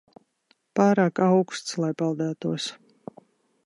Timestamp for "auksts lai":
1.27-1.93